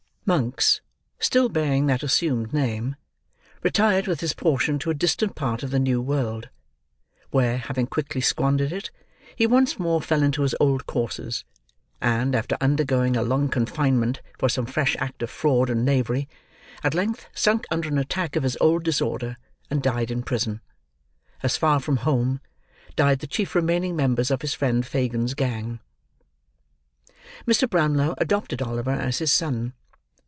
Monks, 0.23 0.79
still 1.19 1.49
bearing 1.49 1.87
that 1.87 2.03
assumed 2.03 2.53
name, 2.53 2.95
retired 3.63 4.07
with 4.07 4.21
his 4.21 4.31
portion 4.33 4.79
to 4.79 4.89
a 4.89 4.93
distant 4.93 5.35
part 5.35 5.61
of 5.61 5.71
the 5.71 5.79
New 5.79 5.99
World; 6.01 6.47
where, 7.31 7.57
having 7.57 7.85
quickly 7.85 8.21
squandered 8.21 8.71
it, 8.71 8.91
he 9.35 9.45
once 9.45 9.77
more 9.77 10.01
fell 10.01 10.23
into 10.23 10.43
his 10.43 10.55
old 10.57 10.85
courses, 10.85 11.43
and, 11.99 12.33
after 12.33 12.55
undergoing 12.61 13.17
a 13.17 13.23
long 13.23 13.49
confinement 13.49 14.21
for 14.39 14.47
some 14.47 14.65
fresh 14.65 14.95
act 14.99 15.21
of 15.21 15.29
fraud 15.29 15.69
and 15.69 15.83
knavery, 15.83 16.29
at 16.81 16.93
length 16.93 17.27
sunk 17.33 17.65
under 17.69 17.89
an 17.89 17.97
attack 17.97 18.37
of 18.37 18.43
his 18.43 18.55
old 18.61 18.83
disorder, 18.85 19.35
and 19.69 19.81
died 19.83 20.09
in 20.09 20.23
prison. 20.23 20.61
As 21.43 21.57
far 21.57 21.81
from 21.81 21.97
home, 22.07 22.39
died 22.95 23.19
the 23.19 23.27
chief 23.27 23.53
remaining 23.53 23.97
members 23.97 24.31
of 24.31 24.43
his 24.43 24.53
friend 24.53 24.85
Fagin's 24.85 25.33
gang. 25.33 25.79
Mr. 27.45 27.69
Brownlow 27.69 28.13
adopted 28.17 28.61
Oliver 28.61 28.91
as 28.91 29.17
his 29.17 29.33
son. 29.33 29.73